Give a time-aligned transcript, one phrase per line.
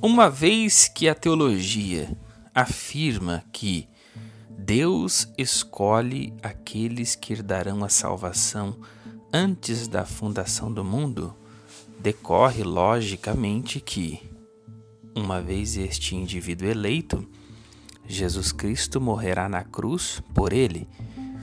[0.00, 2.16] Uma vez que a teologia
[2.54, 3.88] afirma que
[4.48, 8.78] Deus escolhe aqueles que herdarão a salvação
[9.32, 11.34] antes da fundação do mundo,
[11.98, 14.22] decorre logicamente que,
[15.16, 17.28] uma vez este indivíduo eleito,
[18.06, 20.88] Jesus Cristo morrerá na cruz por ele.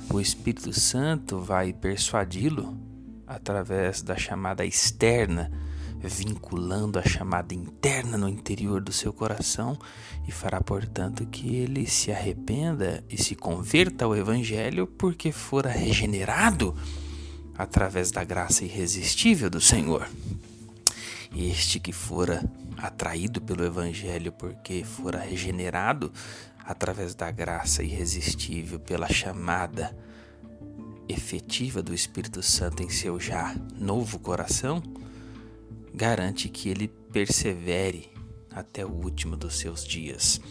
[0.10, 2.78] O Espírito Santo vai persuadi-lo
[3.28, 5.52] através da chamada externa
[6.08, 9.78] vinculando a chamada interna no interior do seu coração
[10.28, 16.76] e fará, portanto, que ele se arrependa e se converta ao Evangelho porque fora regenerado
[17.58, 20.08] através da graça irresistível do Senhor.
[21.36, 22.44] Este que fora
[22.78, 26.12] atraído pelo Evangelho porque fora regenerado
[26.66, 29.96] através da graça irresistível, pela chamada
[31.08, 34.82] efetiva do Espírito Santo em seu já novo coração,
[35.96, 38.10] garante que ele persevere
[38.52, 40.42] até o último dos seus dias.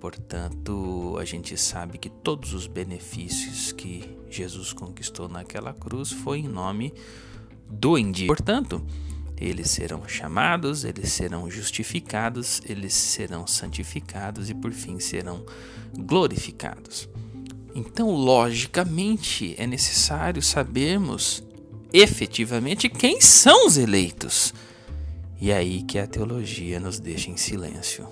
[0.00, 6.48] Portanto, a gente sabe que todos os benefícios que Jesus conquistou naquela cruz foi em
[6.48, 6.94] nome
[7.68, 8.36] do indivíduo.
[8.36, 8.82] Portanto,
[9.36, 15.44] eles serão chamados, eles serão justificados, eles serão santificados e por fim serão
[15.94, 17.08] glorificados.
[17.74, 21.42] Então, logicamente, é necessário sabermos
[21.92, 24.54] efetivamente quem são os eleitos.
[25.40, 28.06] E é aí que a teologia nos deixa em silêncio.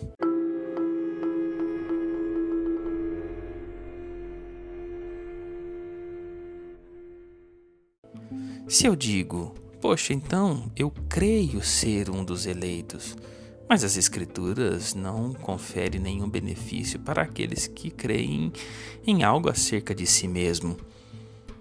[8.66, 13.16] Se eu digo, poxa, então eu creio ser um dos eleitos,
[13.68, 18.52] mas as Escrituras não conferem nenhum benefício para aqueles que creem
[19.06, 20.76] em algo acerca de si mesmo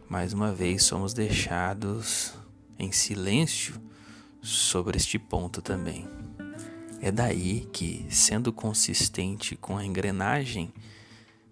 [0.09, 2.33] mais uma vez somos deixados
[2.79, 3.75] em silêncio
[4.41, 6.07] sobre este ponto também.
[7.01, 10.73] É daí que, sendo consistente com a engrenagem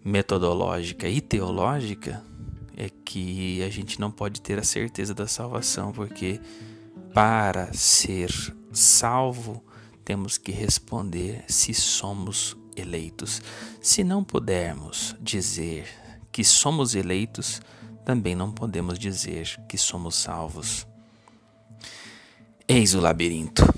[0.04, 2.24] metodológica e teológica,
[2.78, 6.40] é que a gente não pode ter a certeza da salvação, porque
[7.14, 8.32] para ser
[8.72, 9.64] salvo
[10.04, 13.42] temos que responder se somos eleitos.
[13.82, 15.88] Se não pudermos dizer
[16.32, 17.62] que somos eleitos,
[18.06, 20.88] também não podemos dizer que somos salvos.
[22.68, 23.75] Eis o labirinto.